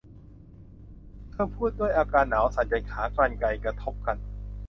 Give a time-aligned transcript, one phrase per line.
[1.31, 4.17] เธอพูดด้วยอาการหนาวสั่นจนขากรรไกรกระทบกัน